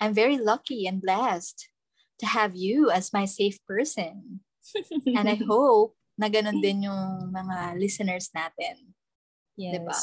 [0.00, 1.70] I'm very lucky and blessed
[2.20, 4.46] to have you as my safe person.
[5.06, 8.94] and I hope na ganun din yung mga listeners natin.
[9.58, 9.74] Yes.
[9.74, 9.98] Diba?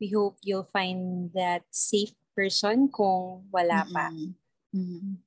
[0.00, 4.08] We hope you'll find that safe person kung wala pa.
[4.08, 4.32] Mm-hmm.
[4.80, 5.20] Mm-hmm.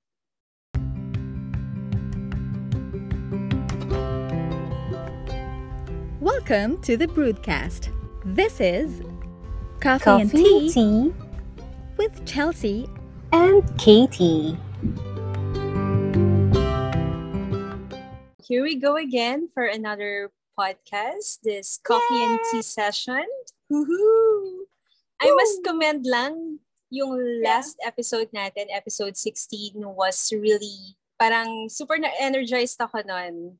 [6.26, 7.94] Welcome to the Broodcast.
[8.34, 9.06] This is
[9.78, 11.14] Coffee, Coffee and tea, tea
[12.02, 12.90] with Chelsea
[13.36, 14.56] and Katie.
[18.40, 22.26] Here we go again for another podcast, this coffee Yay!
[22.32, 23.28] and tea session.
[23.68, 24.72] Woohoo!
[25.20, 27.92] I must commend lang yung last yeah.
[27.92, 33.60] episode natin, episode 16, was really, parang super na-energized ako nun.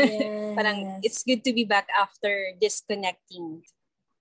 [0.00, 0.56] Yes.
[0.56, 3.60] parang it's good to be back after disconnecting.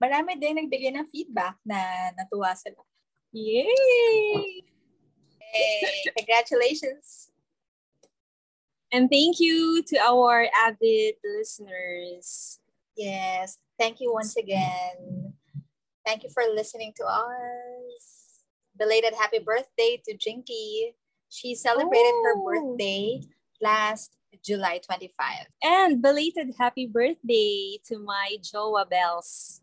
[0.03, 2.83] Marami din nagbigay ng feedback na natuwa sila.
[3.31, 4.74] Yay!
[5.55, 7.31] Hey, congratulations.
[8.91, 12.59] And thank you to our avid listeners.
[12.97, 15.33] Yes, thank you once again.
[16.05, 18.43] Thank you for listening to us.
[18.77, 20.95] Belated happy birthday to Jinky.
[21.29, 22.23] She celebrated oh.
[22.25, 23.21] her birthday
[23.61, 24.11] last
[24.43, 25.47] July 25.
[25.63, 29.61] And belated happy birthday to my Joa Bells.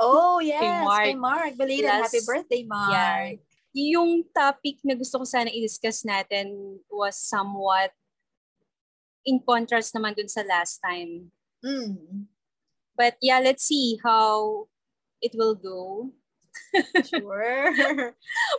[0.00, 0.84] Oh, yes.
[0.84, 1.16] Mark.
[1.16, 1.56] Mark.
[1.56, 2.92] Belated last, happy birthday, Mark.
[2.92, 3.32] Yeah.
[3.72, 7.92] Yung topic na gusto ko sana i-discuss natin was somewhat
[9.24, 11.32] in contrast naman dun sa last time.
[11.64, 12.28] Mm.
[12.92, 14.68] But yeah, let's see how
[15.22, 16.12] it will go.
[17.08, 17.72] sure.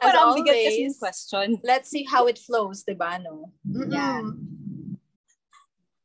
[0.02, 1.48] As always, bigat kasi yung question.
[1.62, 3.54] Let's see how it flows, di ba, no?
[3.62, 3.94] Mm-mm.
[3.94, 4.26] Yeah.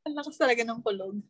[0.05, 1.21] Ang lakas talaga ng kulog.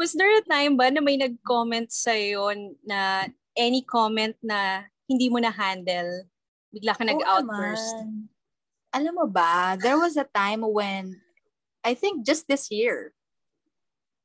[0.00, 2.48] Was there a time ba na may nag-comment sa'yo
[2.88, 6.24] na any comment na hindi mo na-handle?
[6.70, 7.96] Bigla ka nag-outburst?
[8.06, 11.18] Oh, Alam mo ba, there was a time when,
[11.82, 13.14] I think just this year,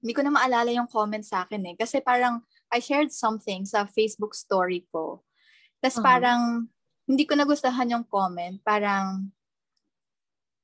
[0.02, 1.76] hindi ko na maalala yung comment sa akin eh.
[1.78, 5.22] Kasi parang, I shared something sa Facebook story ko.
[5.82, 6.06] Tapos uh-huh.
[6.06, 6.42] parang,
[7.06, 8.58] hindi ko nagustuhan yung comment.
[8.66, 9.30] Parang,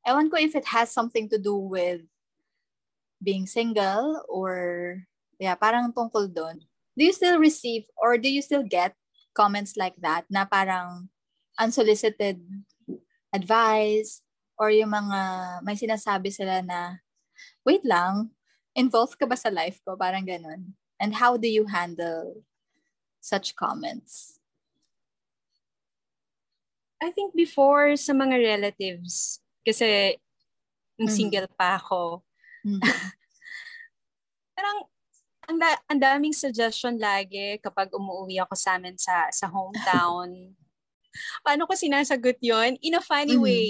[0.06, 2.02] ewan ko if it has something to do with
[3.22, 4.98] being single or
[5.38, 6.62] yeah, parang tungkol doon.
[6.98, 8.98] Do you still receive or do you still get
[9.34, 11.10] comments like that na parang
[11.62, 12.42] unsolicited
[13.30, 14.26] advice
[14.58, 15.20] or yung mga
[15.62, 16.98] may sinasabi sila na
[17.62, 18.34] wait lang,
[18.74, 19.94] involved ka ba sa life ko?
[19.94, 20.74] Parang ganun.
[20.98, 22.42] And how do you handle
[23.22, 24.42] such comments?
[27.02, 30.18] I think before sa mga relatives, kasi
[31.02, 31.10] mm.
[31.10, 32.22] single pa ako,
[32.62, 32.82] Mm.
[34.56, 34.78] Parang
[35.50, 40.54] ang, da- ang daming suggestion lagi kapag umuwi ako sa amin sa sa hometown.
[41.46, 43.44] Paano ko sinasagot yon In a funny mm.
[43.44, 43.68] way.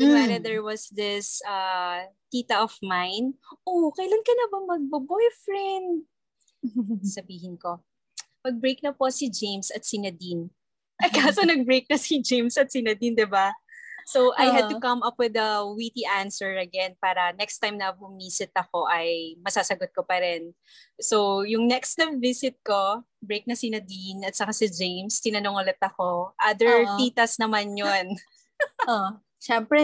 [0.00, 0.44] Kunwari, mm.
[0.44, 6.06] there was this uh, tita of mine, oh, kailan ka na ba magbo-boyfriend?
[7.04, 7.84] Sabihin ko,
[8.40, 10.48] pag-break na po si James at si Nadine.
[11.02, 13.52] Ay, kaso nag-break na si James at si Nadine, di ba?
[14.10, 14.42] So, uh-huh.
[14.42, 18.50] I had to come up with a witty answer again para next time na bumisit
[18.58, 20.50] ako ay masasagot ko pa rin.
[20.98, 25.62] So, yung next na visit ko, break na si Nadine at saka si James, tinanong
[25.62, 26.34] ulit ako.
[26.42, 26.98] Other uh-huh.
[26.98, 28.18] titas naman yun.
[28.90, 29.80] uh, Siyempre,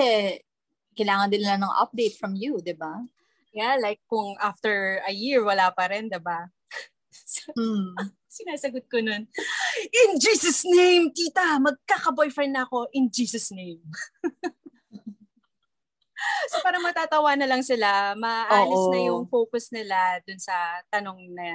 [0.99, 3.07] kailangan din nila ng update from you, di ba?
[3.55, 6.51] Yeah, like kung after a year, wala pa rin, di ba?
[7.55, 7.95] Hmm
[8.37, 9.25] sinasagot ko nun,
[9.89, 13.81] In Jesus name, tita, magkaka-boyfriend na ako in Jesus name.
[16.53, 18.93] so parang matatawa na lang sila, maalis Oo.
[18.93, 20.53] na yung focus nila dun sa
[20.93, 21.49] tanong na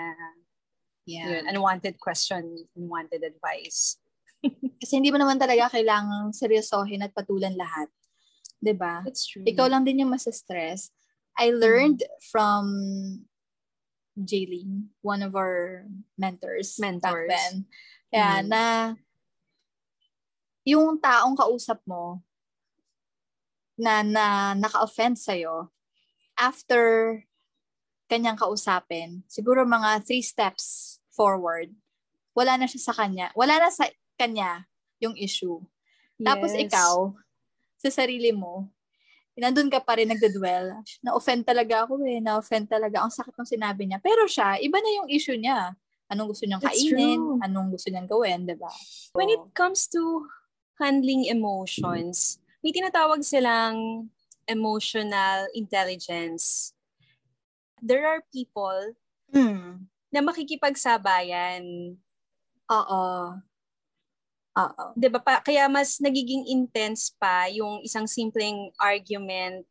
[1.05, 1.37] yeah.
[1.37, 4.01] yun, unwanted question, unwanted advice.
[4.81, 7.93] Kasi hindi mo naman talaga kailangang seryosohin at patulan lahat.
[8.57, 9.05] 'Di ba?
[9.05, 9.45] That's true.
[9.45, 10.89] Ikaw lang din yung masa-stress.
[11.37, 12.13] I learned mm.
[12.29, 12.65] from
[14.19, 17.27] Jaylene, one of our mentors, mentors.
[17.27, 17.53] back then.
[18.11, 18.47] Kaya mm.
[18.51, 18.63] na
[20.67, 22.21] yung taong kausap mo
[23.79, 25.73] na, na naka-offend sa'yo,
[26.37, 27.17] after
[28.11, 31.71] kanyang kausapin, siguro mga three steps forward,
[32.35, 33.31] wala na siya sa kanya.
[33.33, 33.87] Wala na sa
[34.19, 34.67] kanya
[34.99, 35.63] yung issue.
[36.19, 36.25] Yes.
[36.27, 36.93] Tapos ikaw,
[37.81, 38.69] sa sarili mo,
[39.39, 40.83] nandun ka pa rin nagdadwell.
[40.99, 42.19] Na-offend talaga ako eh.
[42.19, 43.03] Na-offend talaga.
[43.03, 43.99] Ang sakit ng sinabi niya.
[44.03, 45.75] Pero siya, iba na yung issue niya.
[46.11, 47.39] Anong gusto niyang kainin, true.
[47.39, 48.67] anong gusto niyang gawin, di ba?
[48.67, 50.27] So, When it comes to
[50.75, 54.11] handling emotions, may tinatawag silang
[54.43, 56.75] emotional intelligence.
[57.79, 58.99] There are people
[59.31, 59.87] mm.
[60.11, 61.95] na makikipagsabayan.
[62.67, 63.03] Oo.
[64.51, 64.83] Oo.
[64.99, 69.63] 'Di ba pa kaya mas nagiging intense pa yung isang simpleng argument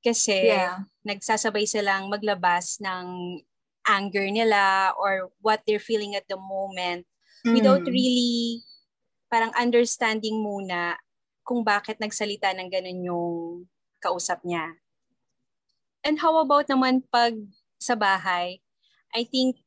[0.00, 0.86] kasi yeah.
[1.04, 3.38] nagsasabay silang maglabas ng
[3.86, 7.04] anger nila or what they're feeling at the moment
[7.44, 7.54] mm.
[7.54, 8.62] without really
[9.30, 10.96] parang understanding muna
[11.46, 13.36] kung bakit nagsalita ng ganun yung
[14.02, 14.78] kausap niya.
[16.02, 17.34] And how about naman pag
[17.78, 18.62] sa bahay?
[19.14, 19.62] I think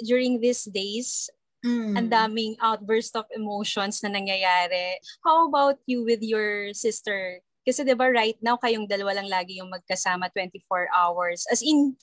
[0.00, 1.28] during these days,
[1.64, 1.96] Mm.
[1.96, 5.00] Ang daming outburst of emotions na nangyayari.
[5.24, 7.40] How about you with your sister?
[7.64, 11.48] Kasi 'di ba right now kayong dalawa lang lagi yung magkasama 24 hours.
[11.48, 11.96] As in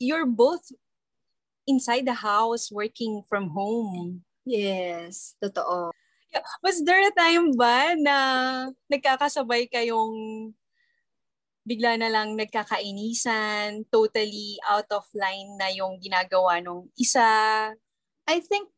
[0.00, 0.64] you're both
[1.68, 4.24] inside the house working from home.
[4.48, 5.92] Yes, totoo.
[6.64, 8.16] Was there a time ba na
[8.88, 10.50] nagkakasabay kayong
[11.62, 17.22] bigla na lang nagkakainisan, totally out of line na yung ginagawa nung isa?
[18.26, 18.72] I think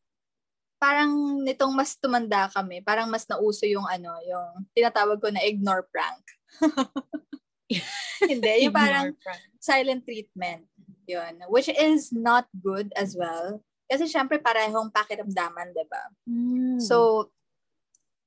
[0.78, 5.86] parang nitong mas tumanda kami, parang mas nauso yung ano, yung tinatawag ko na ignore
[5.88, 6.24] prank.
[8.30, 9.42] Hindi, yung parang prank.
[9.58, 10.68] silent treatment.
[11.04, 11.44] Yun.
[11.52, 13.60] Which is not good as well.
[13.84, 16.04] Kasi syempre parehong pakiramdaman, di ba?
[16.24, 16.80] Mm.
[16.80, 17.28] So,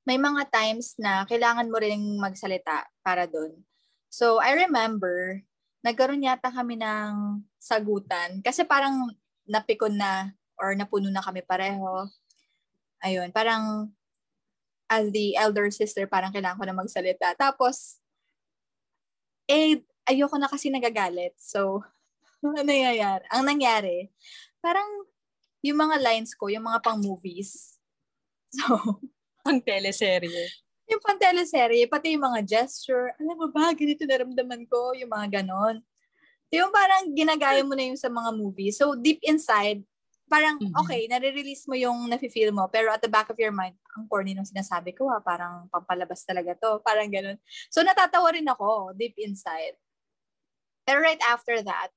[0.06, 3.52] may mga times na kailangan mo rin magsalita para doon.
[4.08, 5.42] So, I remember,
[5.82, 8.40] nagkaroon yata kami ng sagutan.
[8.40, 9.12] Kasi parang
[9.44, 12.08] napikon na or napuno na kami pareho
[13.02, 13.92] ayun, parang
[14.88, 17.36] as the elder sister, parang kailangan ko na magsalita.
[17.36, 18.00] Tapos,
[19.44, 21.36] eh, ayoko na kasi nagagalit.
[21.36, 21.84] So,
[22.44, 23.24] ano nangyayari?
[23.28, 24.08] Ang nangyari,
[24.64, 24.86] parang
[25.60, 27.76] yung mga lines ko, yung mga pang movies.
[28.48, 28.80] So,
[29.44, 30.48] pang teleserye.
[30.88, 35.44] Yung pang teleserye, pati yung mga gesture, alam mo ba, ganito naramdaman ko, yung mga
[35.44, 35.84] ganon.
[36.48, 38.80] Yung parang ginagaya mo na yung sa mga movies.
[38.80, 39.84] So, deep inside,
[40.28, 40.76] parang, mm-hmm.
[40.84, 44.36] okay, nare-release mo yung nafe-feel mo, pero at the back of your mind, ang corny
[44.36, 47.40] nung sinasabi ko, ha, parang pampalabas talaga to, parang ganun.
[47.72, 49.74] So, natatawa rin ako, deep inside.
[50.84, 51.90] Pero right after that,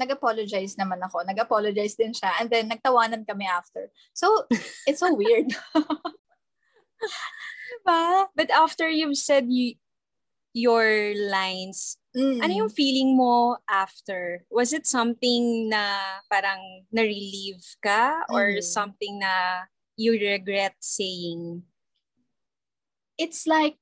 [0.00, 1.28] nag-apologize naman ako.
[1.28, 2.32] Nag-apologize din siya.
[2.40, 3.92] And then, nagtawanan kami after.
[4.16, 4.48] So,
[4.88, 5.52] it's so weird.
[7.80, 8.26] diba?
[8.36, 9.74] But after you've said you,
[10.52, 12.42] your lines, mm.
[12.42, 14.44] ano yung feeling mo after?
[14.50, 18.34] Was it something na parang na-relieve ka mm.
[18.34, 19.66] or something na
[19.96, 21.62] you regret saying?
[23.18, 23.76] It's like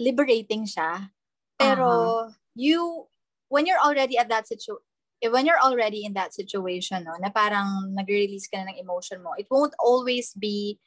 [0.00, 1.12] liberating siya.
[1.60, 2.32] Pero uh-huh.
[2.56, 3.06] you,
[3.48, 4.84] when you're already at that situation,
[5.28, 9.36] when you're already in that situation, no, na parang nag-release ka na ng emotion mo,
[9.36, 10.80] it won't always be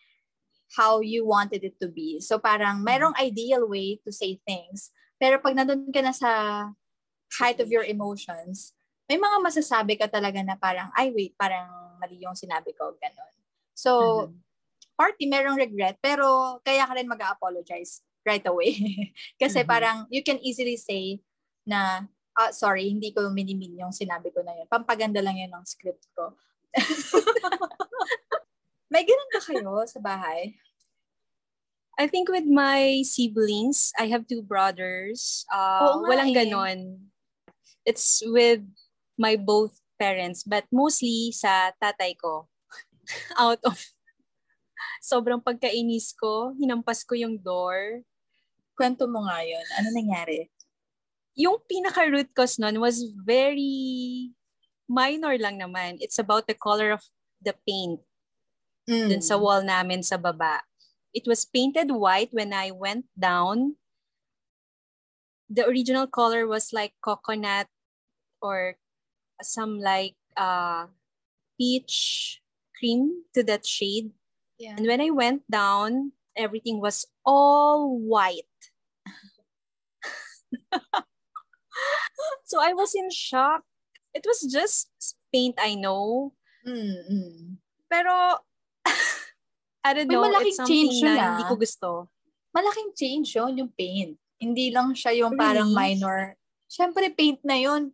[0.74, 2.18] how you wanted it to be.
[2.20, 3.22] So parang merong mm.
[3.22, 4.90] ideal way to say things.
[5.24, 6.32] Pero pag nandun ka na sa
[7.40, 8.76] height of your emotions,
[9.08, 13.34] may mga masasabi ka talaga na parang, ay wait, parang mali yung sinabi ko, ganun.
[13.72, 13.92] So,
[14.28, 14.36] mm-hmm.
[15.00, 18.76] party, merong regret, pero kaya ka rin mag-apologize right away.
[19.42, 19.72] Kasi mm-hmm.
[19.72, 21.24] parang, you can easily say
[21.64, 22.04] na,
[22.36, 24.68] ah, sorry, hindi ko minimin yung sinabi ko na yun.
[24.68, 26.36] Pampaganda lang yun ng script ko.
[28.94, 30.52] may ganun ba kayo sa bahay?
[31.98, 35.46] I think with my siblings, I have two brothers.
[35.54, 36.42] Uh, oh, walang eh.
[36.42, 36.80] ganon.
[37.86, 38.66] It's with
[39.18, 42.50] my both parents, but mostly sa tatay ko.
[43.38, 43.78] Out of
[45.04, 48.02] sobrang pagkainis ko, hinampas ko yung door.
[48.74, 49.66] Kwento mo nga yun.
[49.78, 50.50] Ano nangyari?
[51.38, 54.34] Yung pinaka-root cause nun was very
[54.90, 56.02] minor lang naman.
[56.02, 57.04] It's about the color of
[57.44, 58.02] the paint
[58.90, 59.10] mm.
[59.14, 60.64] dun sa wall namin sa baba.
[61.14, 63.78] It was painted white when I went down.
[65.50, 67.68] The original color was like coconut
[68.42, 68.78] or
[69.42, 70.88] some like uh,
[71.60, 72.42] peach
[72.78, 74.12] cream to that shade.
[74.58, 74.76] Yeah.
[74.78, 78.50] And when I went down, everything was all white.
[82.46, 83.64] so I was in shock.
[84.14, 84.90] It was just
[85.34, 86.34] paint, I know.
[86.68, 87.56] Mm-hmm.
[87.90, 88.46] Pero
[89.84, 91.88] I don't May know, malaking it's change yun, na hindi ko gusto.
[92.56, 94.16] Malaking change yun, yung paint.
[94.40, 95.44] Hindi lang siya yung really?
[95.44, 96.40] parang minor.
[96.72, 97.92] Siyempre, paint na yun.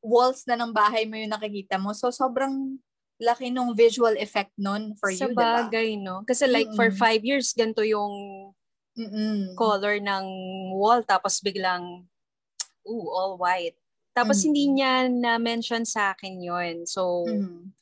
[0.00, 1.92] Walls na ng bahay mo yung nakikita mo.
[1.92, 2.80] So, sobrang
[3.22, 5.68] laki nung visual effect nun for Sa you, diba?
[5.68, 6.24] bagay, no?
[6.26, 6.78] Kasi like, Mm-mm.
[6.80, 8.50] for five years, ganito yung
[8.98, 9.54] Mm-mm.
[9.54, 10.24] color ng
[10.74, 11.04] wall.
[11.06, 12.08] Tapos biglang,
[12.88, 13.78] ooh, all white.
[14.12, 14.44] Tapos mm.
[14.48, 17.72] hindi niya na-mention sa akin yon So, mm.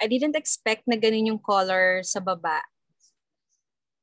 [0.00, 2.64] I didn't expect na ganun yung color sa baba.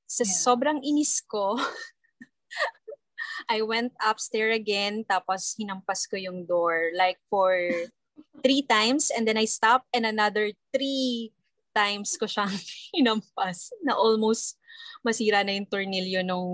[0.06, 0.38] Sa yeah.
[0.38, 1.58] sobrang inis ko,
[3.52, 6.94] I went upstairs again, tapos hinampas ko yung door.
[6.94, 7.54] Like for
[8.46, 11.34] three times, and then I stopped, and another three
[11.74, 12.54] times ko siyang
[12.96, 14.58] hinampas na almost
[15.06, 16.54] masira na yung tornilyo nung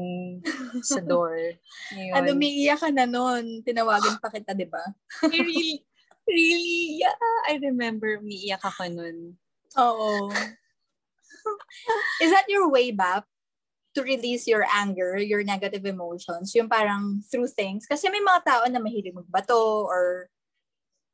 [0.83, 1.35] sa door.
[2.15, 3.63] Ano, umiiyak ka na nun.
[3.63, 4.83] Tinawagan pa kita, di ba?
[5.27, 5.83] really,
[6.27, 7.17] really, yeah.
[7.49, 9.37] I remember umiiyak ako nun.
[9.77, 10.31] Oo.
[12.23, 13.27] Is that your way back
[13.93, 16.55] to release your anger, your negative emotions?
[16.55, 17.85] Yung parang through things?
[17.85, 20.29] Kasi may mga tao na mahilig magbato or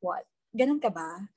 [0.00, 0.24] what?
[0.54, 1.30] Ganun ka ba?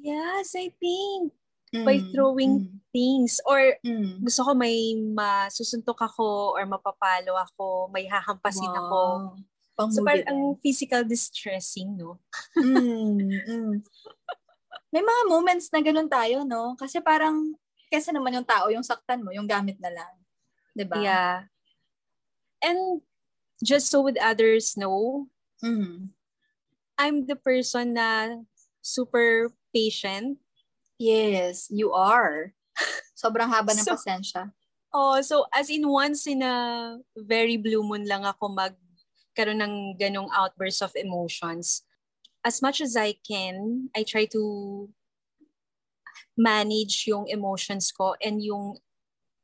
[0.00, 1.36] Yes, I think.
[1.70, 2.70] Mm, by throwing mm.
[2.90, 3.38] things.
[3.46, 4.26] Or mm.
[4.26, 8.80] gusto ko may masusuntok ako or mapapalo ako, may hahampasin wow.
[8.82, 9.00] ako.
[9.80, 12.20] Pang so parang ang physical distressing, no?
[12.60, 13.74] mm, mm.
[14.92, 16.76] May mga moments na ganun tayo, no?
[16.76, 17.56] Kasi parang,
[17.88, 20.12] kasi naman yung tao, yung saktan mo, yung gamit na lang.
[20.12, 20.96] ba diba?
[21.00, 21.36] Yeah.
[22.60, 23.00] And
[23.64, 25.32] just so with others know,
[25.64, 26.12] mm.
[27.00, 28.44] I'm the person na
[28.84, 30.36] super patient.
[31.00, 32.52] Yes, you are.
[33.16, 34.52] Sobrang haba ng so, pasensya.
[34.92, 38.52] Oh, so as in once in a very blue moon lang ako
[39.30, 41.86] magkaroon ng ganong outburst of emotions
[42.44, 44.88] as much as I can, I try to
[46.36, 48.78] manage yung emotions ko and yung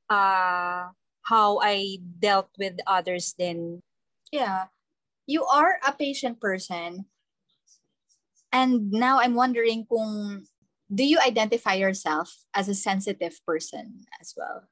[0.09, 0.88] uh,
[1.23, 3.83] how I dealt with others then.
[4.33, 4.73] Yeah.
[5.26, 7.07] You are a patient person.
[8.52, 10.47] And now I'm wondering kung
[10.88, 14.71] do you identify yourself as a sensitive person as well?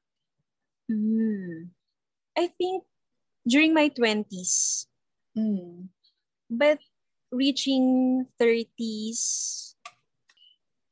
[0.89, 1.75] Mm.
[2.37, 2.83] I think
[3.45, 4.87] during my 20s.
[5.37, 5.91] Mm.
[6.49, 6.79] But
[7.31, 9.75] reaching 30s,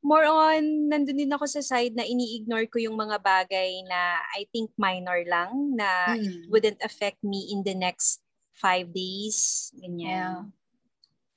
[0.03, 4.45] more on, nandun din ako sa side na ini-ignore ko yung mga bagay na I
[4.51, 6.19] think minor lang, na mm.
[6.19, 8.19] it wouldn't affect me in the next
[8.51, 9.71] five days.
[9.79, 10.03] Ganyan.
[10.03, 10.39] Yeah.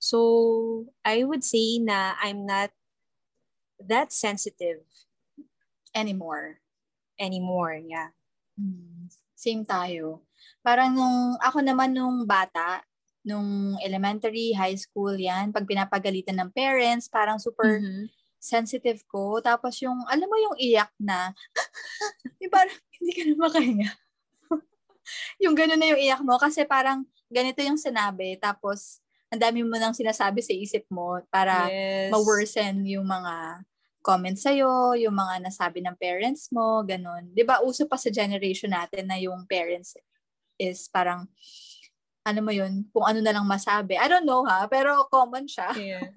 [0.02, 2.74] So, I would say na I'm not
[3.80, 4.82] that sensitive.
[5.94, 6.60] Anymore.
[7.16, 8.12] Anymore, yeah.
[8.58, 9.08] Mm.
[9.38, 10.26] Same tayo.
[10.60, 12.84] Parang nung, ako naman nung bata,
[13.26, 18.06] nung elementary, high school, yan, pag pinapagalitan ng parents, parang super mm-hmm.
[18.38, 19.42] sensitive ko.
[19.42, 21.34] Tapos yung, alam mo yung iyak na,
[22.40, 23.90] yung parang hindi ka na makahinga.
[25.42, 28.38] yung gano'n na yung iyak mo kasi parang ganito yung sinabi.
[28.38, 32.14] Tapos, ang dami mo nang sinasabi sa isip mo para yes.
[32.14, 33.66] ma-worsen yung mga
[34.06, 37.26] comments sa'yo, yung mga nasabi ng parents mo, ganun.
[37.42, 39.98] Ba, uso pa sa generation natin na yung parents
[40.62, 41.26] is parang,
[42.26, 43.94] ano mo yun, kung ano na lang masabi.
[43.94, 45.70] I don't know ha, pero common siya.
[45.78, 46.10] Yeah.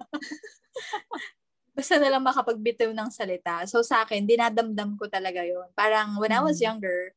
[1.78, 3.62] Basta na lang makapagbitaw ng salita.
[3.70, 6.42] So sa akin, dinadamdam ko talaga yon Parang when mm-hmm.
[6.42, 6.66] I was mm.
[6.66, 7.14] younger,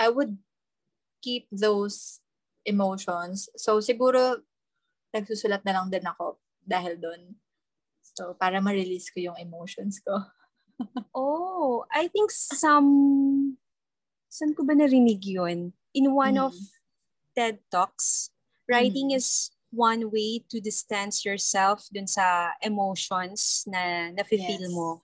[0.00, 0.40] I would
[1.20, 2.24] keep those
[2.64, 3.52] emotions.
[3.60, 4.40] So siguro,
[5.12, 7.36] nagsusulat na lang din ako dahil doon.
[8.16, 10.18] So, para ma-release ko yung emotions ko.
[11.14, 12.88] oh, I think some...
[14.30, 15.74] Saan ko ba narinig yun?
[15.94, 16.46] In one mm.
[16.46, 16.54] of
[17.40, 18.28] TED Talks,
[18.68, 19.16] writing mm.
[19.16, 24.76] is one way to distance yourself dun sa emotions na nafe-feel yes.
[24.76, 25.00] mo.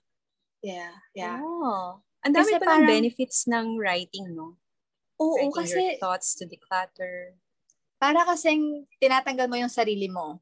[0.61, 1.41] Yeah, yeah.
[1.41, 1.97] Oh.
[2.21, 4.53] Ang dami pa parang, benefits ng writing, no?
[5.17, 5.81] Oo, writing kasi...
[5.81, 7.33] your thoughts to declutter.
[7.97, 10.37] Para kasing tinatanggal mo yung sarili mo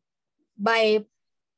[0.59, 0.99] by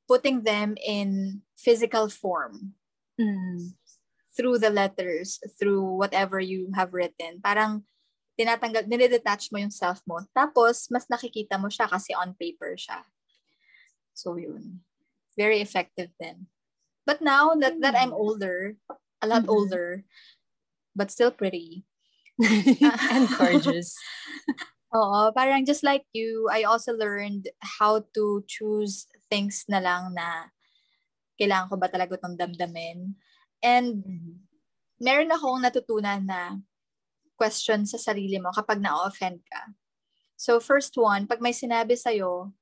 [0.06, 2.77] putting them in physical form.
[3.17, 3.74] Mm.
[4.38, 7.41] Through the letters, through whatever you have written.
[7.41, 7.89] Parang
[8.38, 10.22] tinatanggal, nire-detach mo yung self mo.
[10.32, 13.01] Tapos, mas nakikita mo siya kasi on paper siya.
[14.13, 14.86] So, yun.
[15.34, 16.48] Very effective then.
[17.06, 18.77] But now that, that I'm older,
[19.22, 19.58] a lot mm-hmm.
[19.58, 20.06] older,
[20.96, 21.86] but still pretty.
[22.41, 23.98] and gorgeous.
[24.96, 30.53] Oo, parang just like you, I also learned how to choose things na lang na
[31.38, 33.17] kailangan ko ba talaga itong damdamin.
[33.62, 34.36] And mm-hmm.
[35.01, 36.62] meron akong natutunan na
[37.38, 39.77] question sa sarili mo kapag na-offend ka.
[40.36, 42.53] So first one, pag may sinabi sa'yo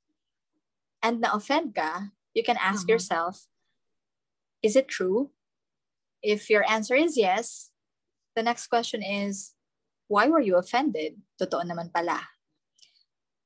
[1.00, 3.00] and na-offend ka, you can ask uh-huh.
[3.00, 3.48] yourself,
[4.60, 5.32] is it true?
[6.20, 7.72] If your answer is yes,
[8.36, 9.56] the next question is,
[10.12, 11.24] why were you offended?
[11.40, 12.20] Totoo naman pala.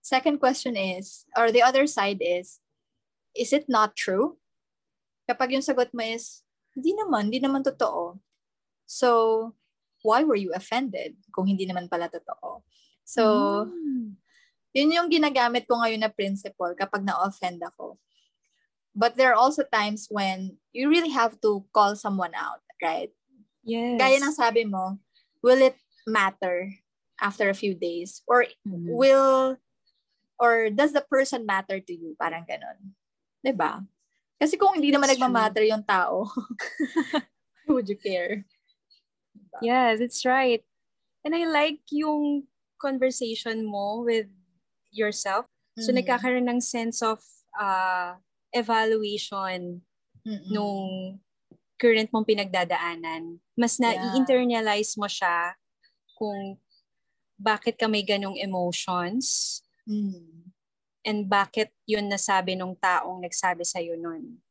[0.02, 2.60] Second question is, or the other side is,
[3.38, 4.42] is it not true?
[5.30, 6.42] Kapag yung sagot mo is,
[6.74, 8.18] hindi naman, hindi naman totoo.
[8.90, 9.54] So,
[10.02, 12.64] why were you offended kung hindi naman pala totoo?
[13.04, 13.24] So,
[13.68, 14.16] mm.
[14.76, 17.98] yun yung ginagamit ko ngayon na principle kapag na-offend ako.
[18.94, 23.10] But there are also times when you really have to call someone out, right?
[23.64, 23.98] Yes.
[23.98, 24.98] Gaya ng sabi mo,
[25.42, 26.74] will it matter
[27.22, 28.22] after a few days?
[28.28, 28.90] Or mm-hmm.
[28.90, 29.58] will,
[30.40, 32.16] or does the person matter to you?
[32.20, 32.94] Parang ganun.
[33.42, 33.46] ba?
[33.46, 33.74] Diba?
[34.40, 36.32] Kasi kung hindi naman nagmamatter yung tao,
[37.68, 38.48] would you care?
[39.62, 40.64] Yeah, that's right.
[41.26, 42.48] And I like yung
[42.80, 44.32] conversation mo with
[44.92, 45.46] yourself.
[45.78, 46.00] So, mm-hmm.
[46.04, 47.20] nagkakaroon ng sense of
[47.56, 48.16] uh,
[48.56, 49.84] evaluation
[50.24, 50.52] mm-hmm.
[50.52, 51.20] nung
[51.80, 53.40] current mong pinagdadaanan.
[53.56, 55.56] Mas na-internalize mo siya
[56.20, 56.60] kung
[57.40, 60.52] bakit ka may ganong emotions mm.
[61.08, 64.44] and bakit yun nasabi nung taong nagsabi sa'yo nun.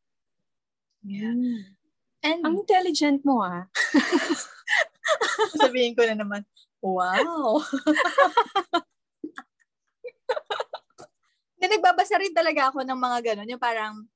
[1.05, 1.37] Yeah.
[1.37, 1.61] Mm.
[2.25, 3.69] And, Ang intelligent mo ah.
[5.59, 6.43] Sabihin ko na naman,
[6.83, 7.63] wow.
[11.59, 14.07] na nagbabasa rin talaga ako ng mga ganun, yung parang,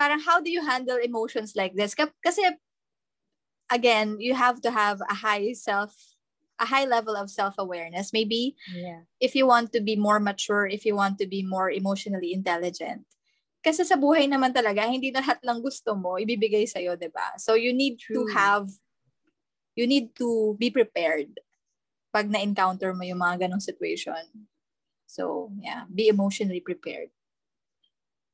[0.00, 1.92] parang how do you handle emotions like this?
[1.94, 2.42] Kasi,
[3.70, 5.92] again, you have to have a high self,
[6.60, 8.12] a high level of self-awareness.
[8.12, 9.04] Maybe yeah.
[9.20, 13.04] if you want to be more mature, if you want to be more emotionally intelligent.
[13.62, 17.38] Kasi sa buhay naman talaga, hindi na lahat lang gusto mo, ibibigay sa'yo, di ba?
[17.38, 18.26] So you need True.
[18.26, 18.66] to have
[19.74, 21.40] you need to be prepared
[22.12, 24.46] pag na-encounter mo yung mga ganong situation.
[25.08, 27.08] So, yeah, be emotionally prepared.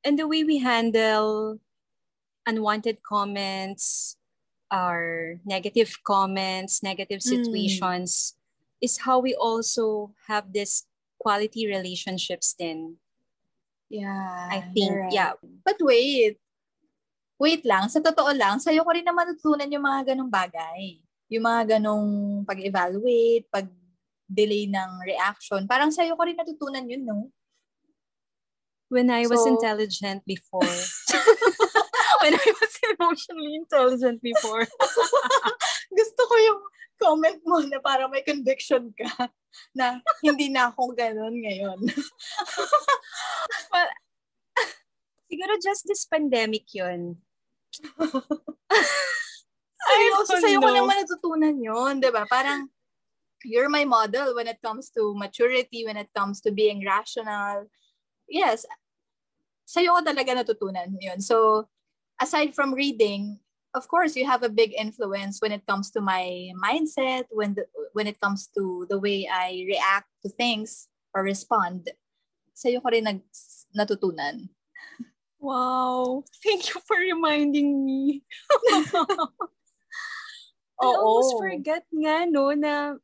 [0.02, 1.58] And the way we handle
[2.46, 4.16] unwanted comments
[4.70, 7.30] or negative comments, negative hmm.
[7.30, 8.84] situations mm.
[8.84, 10.86] is how we also have this
[11.18, 12.98] quality relationships then.
[13.90, 14.48] Yeah.
[14.50, 15.12] I think, right.
[15.12, 15.32] yeah.
[15.64, 16.38] But wait.
[17.38, 17.88] Wait lang.
[17.88, 22.42] Sa totoo lang, sa'yo ko rin naman natutunan yung mga ganong bagay yung mga ganong
[22.48, 27.28] pag-evaluate, pag-delay ng reaction, parang sa'yo ko rin natutunan yun, no?
[28.88, 30.64] When I was so, intelligent before.
[32.22, 34.64] when I was emotionally intelligent before.
[35.98, 36.60] Gusto ko yung
[36.98, 39.30] comment mo na para may conviction ka
[39.74, 41.78] na hindi na ako ganun ngayon.
[43.72, 43.90] well,
[45.30, 47.22] siguro just this pandemic yun.
[49.78, 52.26] Seryoso, sa'yo ko naman natutunan yun, di ba?
[52.26, 52.66] Parang,
[53.46, 57.70] you're my model when it comes to maturity, when it comes to being rational.
[58.26, 58.66] Yes,
[59.68, 61.20] sa'yo ko talaga natutunan yun.
[61.20, 61.68] So,
[62.16, 63.38] aside from reading,
[63.76, 67.68] of course, you have a big influence when it comes to my mindset, when the,
[67.92, 71.92] when it comes to the way I react to things or respond.
[72.56, 73.20] Sa'yo ko rin nag,
[73.76, 74.48] natutunan.
[75.38, 76.24] Wow.
[76.42, 78.24] Thank you for reminding me.
[80.78, 80.94] I Oo.
[80.94, 82.94] almost forget nga, no, na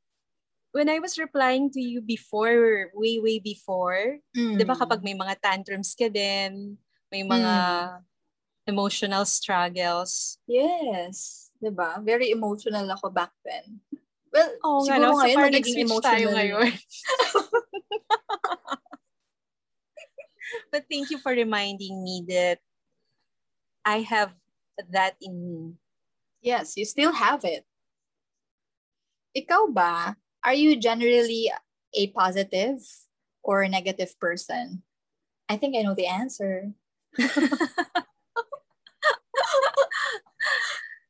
[0.70, 4.58] when I was replying to you before, way, way before, mm.
[4.58, 6.78] di ba kapag may mga tantrums ka din,
[7.10, 8.02] may mga mm.
[8.70, 10.38] emotional struggles.
[10.46, 11.50] Yes.
[11.58, 12.02] Di ba?
[12.02, 13.78] Very emotional ako back then.
[14.34, 15.18] Well, oh, siguro nga, no?
[15.22, 16.10] ngayon, so magiging emotional.
[16.10, 16.70] tayo ngayon.
[20.74, 22.58] But thank you for reminding me that
[23.86, 24.34] I have
[24.90, 25.78] that in me.
[26.44, 27.64] Yes, you still have it.
[29.32, 31.48] Ikaw ba, are you generally
[31.96, 32.84] a positive
[33.40, 34.84] or a negative person?
[35.48, 36.76] I think I know the answer.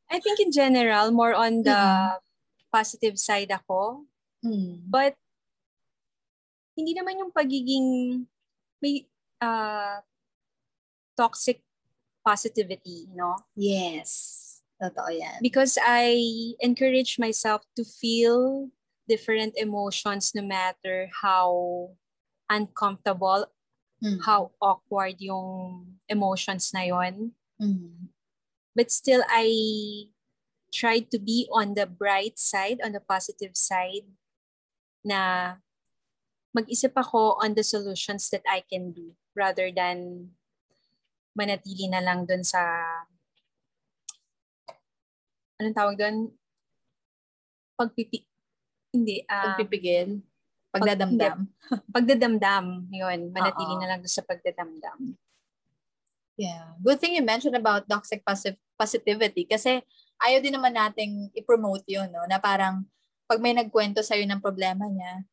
[0.07, 2.23] I think in general, more on the mm.
[2.70, 4.07] positive side ako.
[4.47, 4.87] Mm.
[4.87, 5.18] But,
[6.79, 8.23] hindi naman yung pagiging
[8.79, 9.07] may
[9.42, 9.99] uh,
[11.18, 11.62] toxic
[12.23, 13.35] positivity, no?
[13.59, 14.43] Yes.
[14.82, 15.38] Totoo yan.
[15.40, 16.18] Because I
[16.60, 18.70] encourage myself to feel
[19.08, 21.90] different emotions no matter how
[22.50, 23.46] uncomfortable,
[24.02, 24.18] mm.
[24.24, 27.32] how awkward yung emotions na yon.
[27.60, 28.10] Mm.
[28.74, 30.10] But still, I
[30.74, 34.10] try to be on the bright side, on the positive side,
[35.06, 35.54] na
[36.50, 40.30] mag-isip ako on the solutions that I can do rather than
[41.34, 42.62] manatili na lang dun sa
[45.64, 46.16] anong tawag doon?
[47.81, 48.29] Pagpipi...
[48.92, 49.24] Hindi.
[49.24, 50.20] Uh, Pagpipigil?
[50.70, 51.38] Pagdadamdam?
[51.48, 52.66] Pag, pagdadamdam.
[52.92, 53.20] Yun.
[53.33, 53.81] Manatili Uh-oh.
[53.81, 55.16] na lang doon sa pagdadamdam.
[56.37, 56.74] Yeah.
[56.83, 59.83] Good thing you mentioned about toxic passive positivity kasi
[60.18, 62.27] ayaw din naman nating i-promote yun, no?
[62.27, 62.83] Na parang
[63.31, 65.24] pag may nagkwento sa'yo ng problema niya,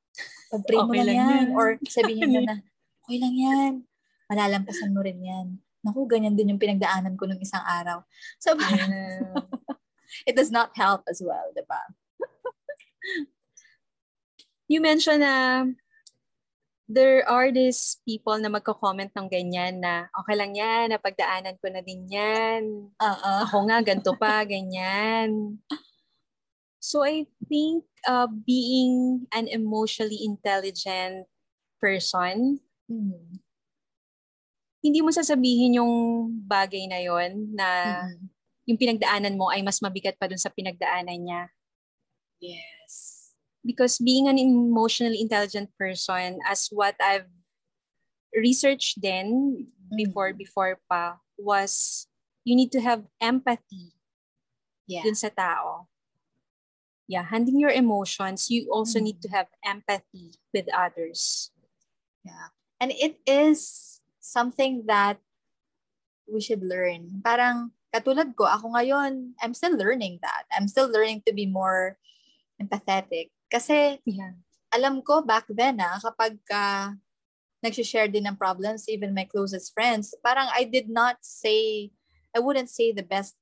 [0.54, 1.30] pag-pray okay mo lang, lang yan.
[1.30, 1.48] yan.
[1.58, 2.56] Or sabihin mo na,
[3.04, 3.74] okay lang yan.
[4.30, 5.48] Malalampasan mo rin yan.
[5.82, 8.06] Naku, ganyan din yung pinagdaanan ko nung isang araw.
[8.38, 9.34] So, yeah.
[10.28, 11.82] It does not help as well, di ba?
[14.72, 15.68] you mentioned na
[16.92, 21.80] there are these people na magko-comment ng ganyan na okay lang yan, napagdaanan ko na
[21.80, 22.92] din yan.
[23.00, 23.48] Uh-uh.
[23.48, 25.56] Ako nga, ganito pa, ganyan.
[26.84, 31.32] So I think uh, being an emotionally intelligent
[31.80, 32.60] person,
[32.92, 33.40] hmm.
[34.84, 35.94] hindi mo sasabihin yung
[36.44, 37.70] bagay na yon na
[38.10, 38.41] hmm
[38.72, 41.44] yung pinagdaanan mo ay mas mabigat pa dun sa pinagdaanan niya.
[42.40, 43.36] Yes.
[43.62, 47.30] Because being an emotionally intelligent person, as what I've
[48.32, 50.48] researched then, before, mm-hmm.
[50.48, 52.08] before pa, was
[52.48, 53.94] you need to have empathy
[54.88, 55.04] yeah.
[55.04, 55.92] dun sa tao.
[57.12, 59.12] Yeah, handling your emotions, you also mm-hmm.
[59.12, 61.52] need to have empathy with others.
[62.24, 62.56] Yeah.
[62.80, 65.20] And it is something that
[66.24, 67.22] we should learn.
[67.22, 70.48] Parang katulad ko, ako ngayon, I'm still learning that.
[70.50, 72.00] I'm still learning to be more
[72.56, 73.36] empathetic.
[73.52, 74.34] Kasi yeah.
[74.72, 76.96] alam ko back then ah, kapag uh,
[77.60, 81.92] nag-share din ng problems, even my closest friends, parang I did not say,
[82.32, 83.36] I wouldn't say the best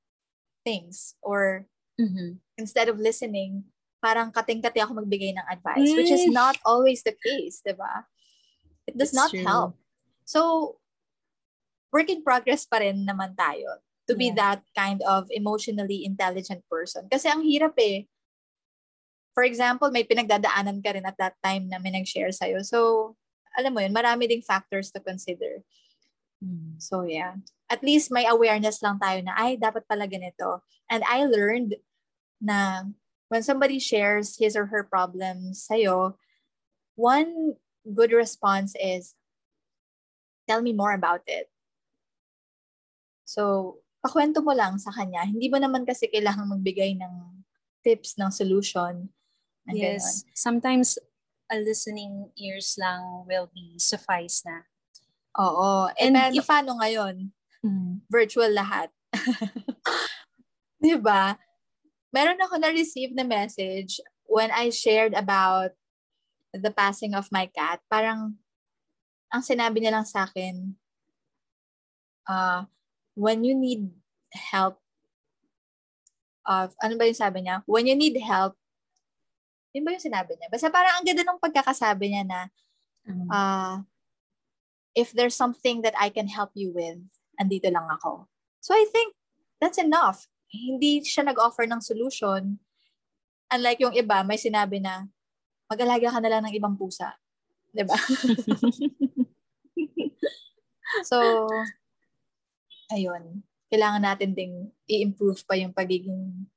[0.66, 1.70] things or
[2.02, 2.42] mm-hmm.
[2.58, 3.70] instead of listening,
[4.02, 5.96] parang kating-kati ako magbigay ng advice, mm.
[5.96, 8.08] which is not always the case, di ba?
[8.90, 9.46] It does That's not true.
[9.46, 9.72] help.
[10.26, 10.42] So,
[11.92, 14.22] work in progress pa rin naman tayo to yeah.
[14.26, 17.06] be that kind of emotionally intelligent person.
[17.06, 18.10] Kasi ang hirap eh.
[19.38, 22.66] For example, may pinagdadaanan ka rin at that time na may nag-share sa'yo.
[22.66, 23.14] So,
[23.54, 25.62] alam mo yun, marami ding factors to consider.
[26.44, 26.82] Mm.
[26.82, 27.38] So, yeah.
[27.70, 30.66] At least may awareness lang tayo na, ay, dapat pala ganito.
[30.90, 31.78] And I learned
[32.42, 32.90] na
[33.30, 36.18] when somebody shares his or her problems sa'yo,
[36.98, 39.14] one good response is,
[40.50, 41.48] tell me more about it.
[43.24, 45.28] So, pakwento mo lang sa kanya.
[45.28, 47.14] Hindi mo naman kasi kailangan magbigay ng
[47.84, 49.12] tips, ng solution.
[49.70, 50.24] Yes.
[50.24, 50.36] Ganon.
[50.36, 50.90] Sometimes,
[51.50, 54.70] a listening ears lang will be suffice na.
[55.40, 55.90] Oo.
[55.98, 57.34] And, And if paano ngayon?
[57.66, 58.06] Mm.
[58.08, 58.94] Virtual lahat.
[60.84, 61.36] Di ba?
[62.14, 65.74] Meron ako na-receive na message when I shared about
[66.54, 67.82] the passing of my cat.
[67.90, 68.38] Parang,
[69.30, 70.74] ang sinabi niya lang sa akin,
[72.30, 72.66] uh,
[73.20, 73.92] when you need
[74.32, 74.80] help
[76.48, 77.68] of, ano ba yung sabi niya?
[77.68, 78.56] When you need help,
[79.76, 80.48] yun ba yung sinabi niya?
[80.48, 82.42] Basta parang ang ganda ng pagkakasabi niya na,
[83.28, 83.76] uh,
[84.96, 87.04] if there's something that I can help you with,
[87.36, 88.32] andito lang ako.
[88.64, 89.20] So I think
[89.60, 90.32] that's enough.
[90.50, 92.56] Hindi siya nag-offer ng solution.
[93.52, 95.12] Unlike yung iba, may sinabi na,
[95.68, 97.14] mag-alaga ka na lang ng ibang pusa.
[97.14, 97.76] ba?
[97.76, 97.98] Diba?
[101.10, 101.46] so,
[102.90, 106.50] ayun, kailangan natin ding i-improve pa yung pagiging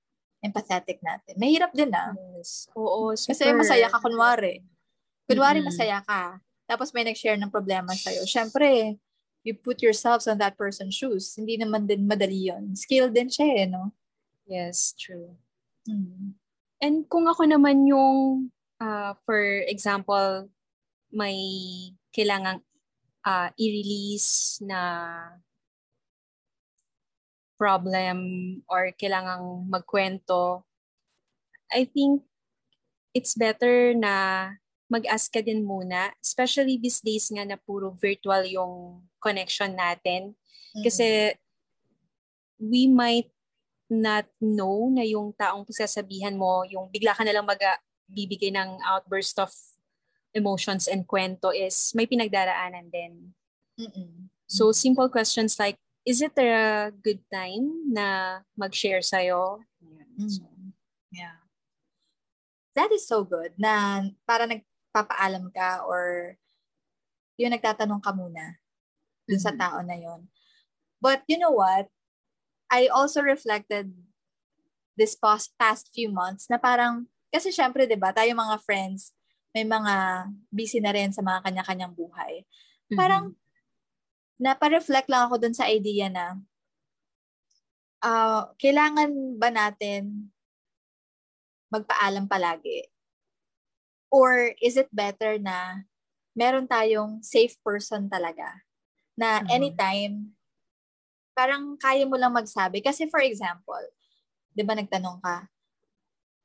[0.43, 1.39] empathetic natin.
[1.39, 2.11] Mahirap din ah.
[2.35, 2.67] Yes.
[2.75, 3.37] Oo, super.
[3.37, 4.65] Kasi masaya ka kunwari.
[5.31, 5.71] Kunwari mm-hmm.
[5.71, 6.43] masaya ka.
[6.67, 8.27] Tapos may nag-share ng problema sa'yo.
[8.27, 8.99] Siyempre,
[9.47, 11.37] you put yourselves on that person's shoes.
[11.39, 12.75] Hindi naman din madali yun.
[12.75, 13.95] Skill din siya eh, no?
[14.49, 15.39] Yes, true.
[15.87, 16.35] Mm.
[16.83, 18.51] And kung ako naman yung,
[18.83, 19.39] uh, for
[19.71, 20.51] example,
[21.15, 21.39] may
[22.11, 22.65] kailangang
[23.23, 24.81] uh, i-release na
[27.63, 28.19] problem
[28.67, 30.67] or kailangang magkwento,
[31.71, 32.27] I think
[33.15, 34.51] it's better na
[34.91, 40.35] mag-ask ka din muna, especially these days nga na puro virtual yung connection natin.
[40.35, 40.83] Mm-hmm.
[40.83, 41.39] Kasi
[42.59, 43.31] we might
[43.87, 49.39] not know na yung taong sasabihan mo, yung bigla ka na lang magbibigay ng outburst
[49.39, 49.55] of
[50.35, 53.37] emotions and kwento is may pinagdaraanan din.
[53.79, 54.33] Mm-mm.
[54.49, 59.63] So simple questions like, is it a good time na mag-share sa'yo?
[59.83, 60.29] Mm.
[60.29, 60.43] So,
[61.15, 61.43] yeah.
[62.75, 66.35] That is so good na para nagpapaalam ka or
[67.37, 68.59] yung nagtatanong ka muna
[69.29, 69.45] dun mm-hmm.
[69.45, 70.27] sa tao na yon.
[71.03, 71.91] But you know what?
[72.73, 73.93] I also reflected
[74.97, 79.13] this past, past few months na parang, kasi syempre, di ba, tayo mga friends,
[79.53, 82.45] may mga busy na rin sa mga kanya-kanyang buhay.
[82.89, 82.97] Mm-hmm.
[82.97, 83.37] Parang,
[84.43, 86.35] napa-reflect lang ako dun sa idea na
[88.03, 90.35] uh, kailangan ba natin
[91.71, 92.91] magpaalam palagi?
[94.13, 95.87] Or is it better na
[96.37, 98.67] meron tayong safe person talaga?
[99.17, 99.49] Na mm-hmm.
[99.55, 100.15] anytime,
[101.33, 102.85] parang kaya mo lang magsabi.
[102.85, 103.81] Kasi for example,
[104.53, 105.49] di ba nagtanong ka,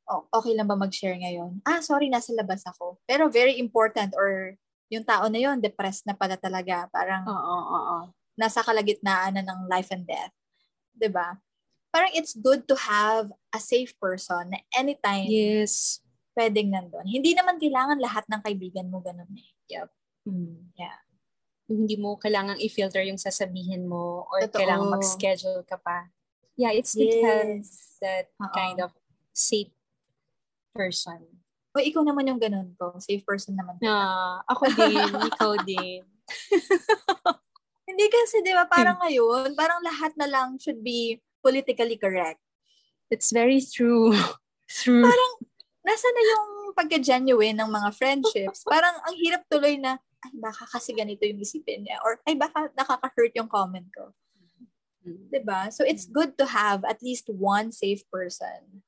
[0.08, 1.60] oh, okay lang ba mag-share ngayon?
[1.68, 3.02] Ah, sorry, nasa labas ako.
[3.04, 4.56] Pero very important or
[4.88, 6.88] yung tao na yon depressed na pala talaga.
[6.92, 7.98] Parang oo, oo, oo.
[8.40, 10.32] nasa kalagitnaan na ng life and death.
[10.96, 11.38] 'Di ba?
[11.92, 16.04] Parang it's good to have a safe person na anytime yes.
[16.36, 17.08] pwedeng nandun.
[17.08, 19.50] Hindi naman kailangan lahat ng kaibigan mo ganun eh.
[19.72, 19.90] Yep.
[20.28, 20.72] Mm.
[20.76, 21.00] Yeah.
[21.68, 24.60] Hindi mo kailangan i-filter yung sasabihin mo or Totoo.
[24.62, 26.12] kailangan mag-schedule ka pa.
[26.56, 27.22] Yeah, it's yes.
[27.22, 27.50] have
[28.02, 28.54] that Uh-oh.
[28.56, 28.92] kind of
[29.36, 29.74] safe
[30.74, 31.37] person.
[31.78, 32.98] O ikaw naman yung ganun ko.
[32.98, 33.78] Safe person naman.
[33.86, 34.98] Ah, ako din.
[35.30, 36.02] ikaw din.
[37.86, 42.42] Hindi kasi, di ba, parang ngayon, parang lahat na lang should be politically correct.
[43.14, 44.12] It's very true.
[44.82, 45.06] true.
[45.06, 45.32] Parang,
[45.86, 48.66] nasa na yung pagka-genuine ng mga friendships?
[48.74, 52.74] Parang ang hirap tuloy na, ay baka kasi ganito yung isipin niya or ay baka
[52.74, 54.12] nakaka-hurt yung comment ko.
[55.06, 55.30] Mm.
[55.30, 55.70] 'Di ba?
[55.70, 58.84] So it's good to have at least one safe person.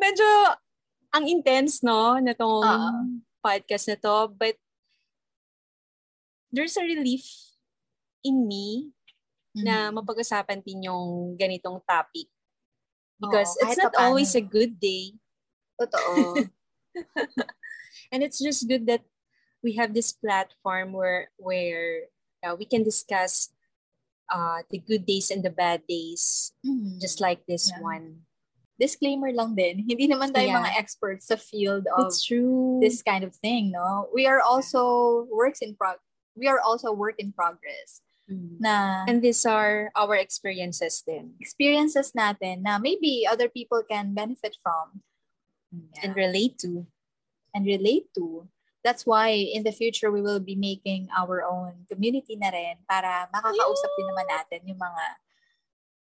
[0.00, 0.58] Medyo
[1.14, 3.04] ang intense no nitong uh,
[3.40, 4.56] podcast na to but
[6.52, 7.24] there's a relief
[8.24, 8.92] in me
[9.56, 9.64] mm-hmm.
[9.64, 12.28] na mapag-usapan din yung ganitong topic.
[13.18, 15.18] Because oh, it's not always a good day.
[15.74, 16.46] Totoo.
[18.12, 19.02] and it's just good that
[19.62, 22.06] we have this platform where where
[22.46, 23.50] uh, we can discuss
[24.30, 27.02] uh, the good days and the bad days, mm-hmm.
[27.02, 27.82] just like this yeah.
[27.82, 28.27] one.
[28.78, 30.58] Disclaimer lang din, hindi naman tayo yeah.
[30.62, 32.78] mga experts sa field of It's true.
[32.78, 34.06] this kind of thing, no?
[34.14, 35.98] We are also works in prog
[36.38, 38.00] we are also work in progress.
[38.30, 38.62] Mm.
[38.62, 41.34] Na and these are our experiences then.
[41.42, 45.02] Experiences natin na maybe other people can benefit from
[45.74, 46.06] yeah.
[46.06, 46.86] and relate to
[47.50, 48.46] and relate to.
[48.84, 53.26] That's why in the future we will be making our own community na rin para
[53.34, 55.04] makakausap din naman natin yung mga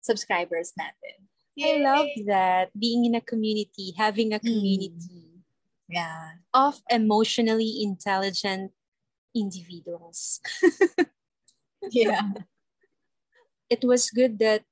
[0.04, 1.30] subscribers natin.
[1.64, 2.72] I love that.
[2.78, 4.48] Being in a community, having a mm.
[4.48, 5.28] community.
[5.36, 5.42] Mm.
[5.90, 6.40] Yeah.
[6.54, 8.72] Of emotionally intelligent
[9.36, 10.40] individuals.
[11.92, 12.46] yeah.
[13.70, 14.64] It was good that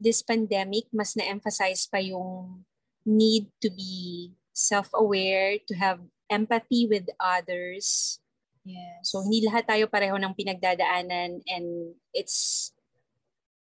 [0.00, 2.64] this pandemic mas na-emphasize pa yung
[3.04, 8.20] need to be self-aware, to have empathy with others.
[8.64, 9.08] Yes.
[9.08, 11.66] So hindi lahat tayo pareho ng pinagdadaanan and
[12.12, 12.70] it's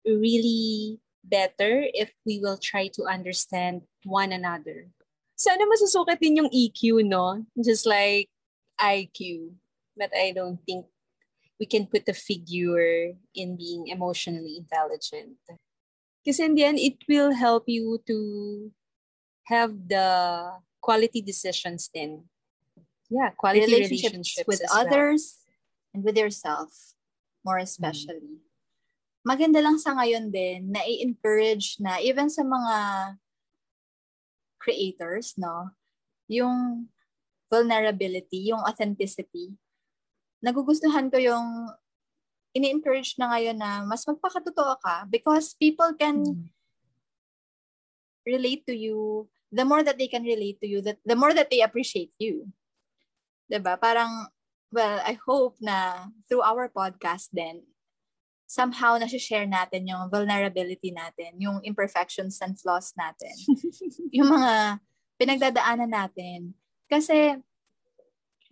[0.05, 4.90] really better if we will try to understand one another.
[5.38, 7.42] Sana masusukat din yung EQ, no?
[7.58, 8.30] Just like
[8.78, 9.50] IQ
[9.96, 10.87] but I don't think
[11.61, 15.38] we can put a figure in being emotionally intelligent.
[16.24, 18.70] Because in the end, it will help you to
[19.46, 22.24] have the quality decisions then.
[23.11, 25.94] Yeah, quality relationships, relationships with others well.
[25.94, 26.94] and with yourself,
[27.44, 28.40] more especially.
[28.40, 28.51] Mm.
[29.22, 32.76] Maganda lang sa ngayon din na i-encourage na even sa mga
[34.58, 35.70] creators, no,
[36.26, 36.87] yung
[37.46, 39.54] vulnerability, yung authenticity,
[40.42, 41.70] nagugustuhan ko yung
[42.52, 46.46] ini-encourage na ngayon na mas magpakatotoo ka because people can mm.
[48.26, 49.30] relate to you.
[49.52, 52.50] The more that they can relate to you that the more that they appreciate you.
[53.52, 54.32] 'di ba parang
[54.72, 57.61] well i hope na through our podcast then
[58.52, 63.32] somehow na share natin yung vulnerability natin yung imperfections and flaws natin
[64.16, 64.76] yung mga
[65.16, 66.52] pinagdadaanan natin
[66.92, 67.40] kasi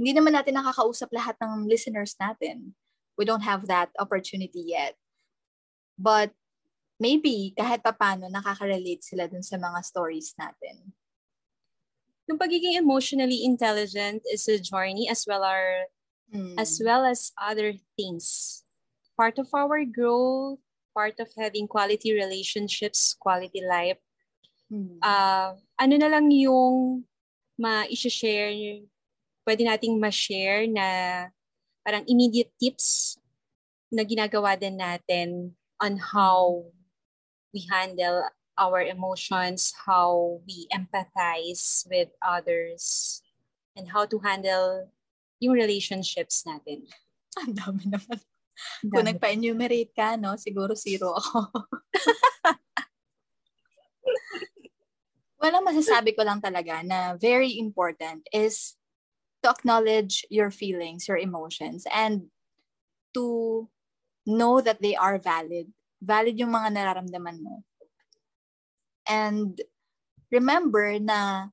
[0.00, 2.72] hindi naman natin nakakausap lahat ng listeners natin.
[3.20, 4.96] We don't have that opportunity yet.
[6.00, 6.32] But
[6.96, 10.96] maybe kahit pa paano nakaka-relate sila dun sa mga stories natin.
[12.32, 15.92] Yung pagiging emotionally intelligent is a journey as well as
[16.32, 16.56] mm.
[16.56, 18.64] as well as other things.
[19.20, 20.64] Part of our growth,
[20.96, 24.00] part of having quality relationships, quality life.
[24.72, 24.96] Mm.
[25.04, 27.04] Uh, ano na lang yung
[27.60, 28.80] ma-share
[29.44, 30.86] pwede nating ma-share na
[31.84, 33.18] parang immediate tips
[33.90, 36.70] na ginagawa din natin on how
[37.50, 38.22] we handle
[38.54, 43.18] our emotions, how we empathize with others,
[43.74, 44.86] and how to handle
[45.42, 46.86] yung relationships natin.
[47.42, 48.22] Ang dami naman.
[48.86, 51.38] Kung nagpa-enumerate ka, no, siguro zero ako.
[55.40, 58.76] Walang masasabi ko lang talaga na very important is
[59.40, 62.28] to acknowledge your feelings, your emotions, and
[63.16, 63.64] to
[64.28, 65.72] know that they are valid.
[66.04, 67.64] Valid yung mga nararamdaman mo.
[69.08, 69.56] And
[70.28, 71.50] remember na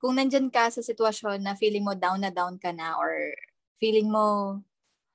[0.00, 3.32] kung nandyan ka sa sitwasyon na feeling mo down na down ka na or
[3.76, 4.60] feeling mo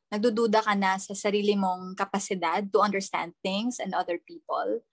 [0.10, 4.86] nagdududa ka na sa sarili mong kapasidad to understand things and other people,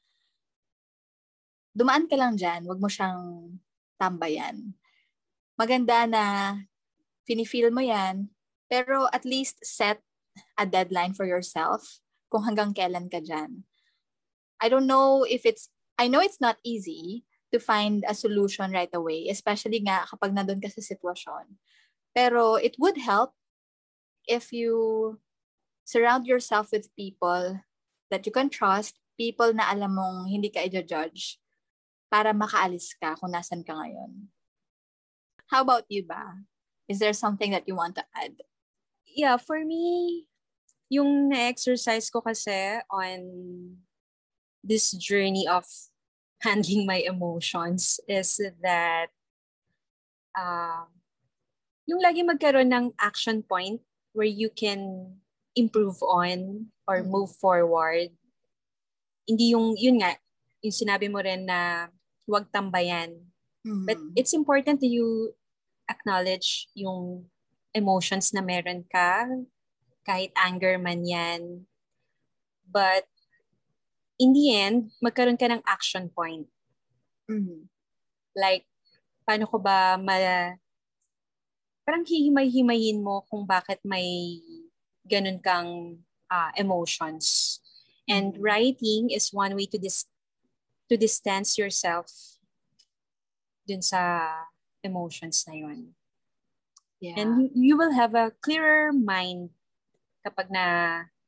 [1.77, 2.64] dumaan ka lang dyan.
[2.68, 3.57] Huwag mo siyang
[4.01, 4.77] tambayan.
[5.57, 6.22] Maganda na
[7.29, 8.33] finifeel mo yan,
[8.68, 10.01] pero at least set
[10.57, 12.01] a deadline for yourself
[12.33, 13.68] kung hanggang kailan ka dyan.
[14.62, 15.68] I don't know if it's,
[16.01, 20.62] I know it's not easy to find a solution right away, especially nga kapag nandun
[20.62, 21.61] ka sa sitwasyon.
[22.16, 23.37] Pero it would help
[24.26, 25.18] if you
[25.85, 27.61] surround yourself with people
[28.11, 31.38] that you can trust, people na alam mong hindi ka i-judge
[32.12, 34.28] para makaalis ka kung nasan ka ngayon.
[35.48, 36.44] How about you ba?
[36.88, 38.37] Is there something that you want to add?
[39.08, 40.24] Yeah, for me,
[40.92, 43.20] yung na-exercise ko kasi on
[44.64, 45.64] this journey of
[46.44, 49.08] handling my emotions is that
[50.37, 50.85] uh,
[51.88, 53.80] yung lagi magkaroon ng action point
[54.12, 55.12] where you can
[55.57, 57.12] improve on or mm-hmm.
[57.12, 58.12] move forward.
[59.29, 60.16] Hindi yung, yun nga,
[60.64, 61.88] yung sinabi mo rin na
[62.29, 63.33] huwag tambayan.
[63.64, 63.87] Mm-hmm.
[63.87, 65.33] But it's important to you
[65.88, 67.29] acknowledge yung
[67.72, 69.29] emotions na meron ka,
[70.05, 71.66] kahit anger man yan.
[72.68, 73.09] But
[74.18, 76.48] in the end, magkaroon ka ng action point.
[77.29, 77.68] Mm-hmm.
[78.37, 78.68] Like,
[79.29, 80.16] paano ko ba ma
[81.83, 84.38] parang hihimay-himayin mo kung bakit may
[85.07, 85.99] ganun kang
[86.31, 87.59] uh, emotions.
[88.07, 88.42] And mm-hmm.
[88.42, 90.07] writing is one way to dis
[90.90, 92.11] to distance yourself
[93.66, 94.27] dun sa
[94.83, 95.95] emotions na yun.
[97.03, 97.18] Yeah.
[97.18, 99.51] And you, you will have a clearer mind
[100.23, 100.66] kapag na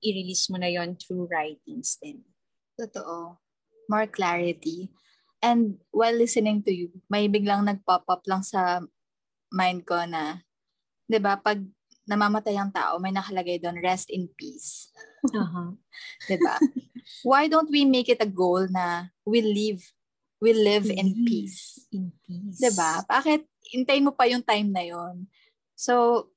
[0.03, 2.23] i-release mo na yon through writings din.
[2.79, 3.39] Totoo.
[3.91, 4.91] More clarity.
[5.43, 8.87] And while listening to you, may biglang nag-pop up lang sa
[9.55, 10.43] mind ko na,
[11.07, 11.63] 'di ba, pag
[12.05, 14.91] namamatay ang tao, may nakalagay doon, rest in peace.
[15.31, 15.79] Uh-huh.
[16.27, 16.59] 'Di ba?
[17.23, 19.81] Why don't we make it a goal na we live
[20.43, 21.87] we live in peace.
[21.95, 22.61] In peace.
[22.61, 23.01] 'Di ba?
[23.07, 25.31] Bakit hintayin mo pa yung time na 'yon?
[25.79, 26.29] So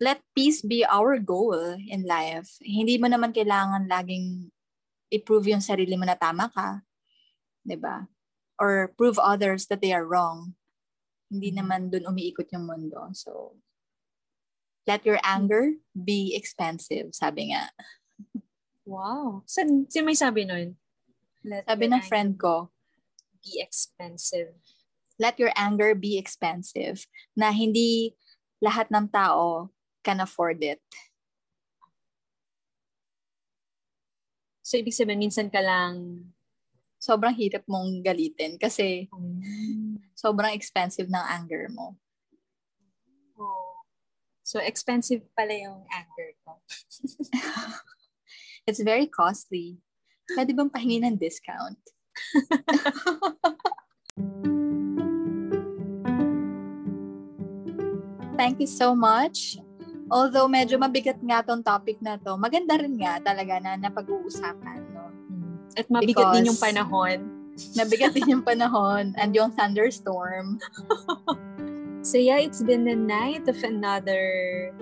[0.00, 2.56] let peace be our goal in life.
[2.60, 4.48] Hindi mo naman kailangan laging
[5.12, 6.84] i-prove yung sarili mo na tama ka.
[7.64, 8.04] 'Di ba?
[8.60, 10.59] Or prove others that they are wrong
[11.30, 11.58] hindi mm-hmm.
[11.62, 12.98] naman dun umiikot yung mundo.
[13.14, 13.54] So,
[14.84, 17.70] let your anger be expensive, sabi nga.
[18.82, 19.42] Wow.
[19.50, 20.74] Saan, sino may sabi nun?
[21.46, 22.74] Let sabi ng friend ko,
[23.40, 24.52] be expensive.
[25.16, 27.06] Let your anger be expensive.
[27.38, 28.18] Na hindi
[28.60, 30.82] lahat ng tao can afford it.
[34.60, 36.26] So, ibig sabihin, minsan ka lang
[37.00, 40.12] sobrang hirap mong galitin kasi mm.
[40.12, 41.96] sobrang expensive ng anger mo.
[43.40, 43.80] Oh.
[44.44, 46.60] So, expensive pala yung anger ko.
[48.68, 49.80] It's very costly.
[50.36, 51.80] Pwede bang pahingi ng discount?
[58.36, 59.56] Thank you so much.
[60.12, 64.89] Although medyo mabigat nga tong topic na to, maganda rin nga talaga na napag-uusapan.
[65.76, 67.18] At mabigat din yung panahon.
[67.76, 70.58] Nabigat din yung panahon and yung thunderstorm.
[72.08, 74.72] so yeah, it's been the night of another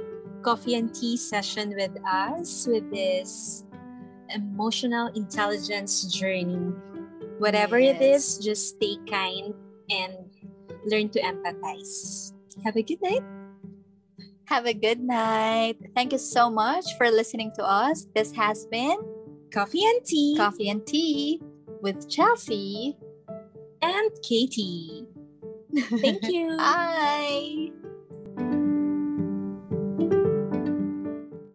[0.42, 3.64] coffee and tea session with us with this
[4.35, 6.72] emotional intelligence journey.
[7.38, 7.94] Whatever yes.
[7.94, 9.55] it is, just stay kind
[9.90, 10.14] and
[10.87, 12.33] learn to empathize.
[12.64, 13.22] Have a good night.
[14.46, 15.77] Have a good night.
[15.94, 18.07] Thank you so much for listening to us.
[18.14, 18.96] This has been
[19.51, 20.35] Coffee and Tea.
[20.37, 21.41] Coffee and Tea
[21.81, 22.97] with Chelsea
[23.83, 25.07] and Katie.
[25.75, 26.57] Thank you.
[26.59, 27.71] Bye.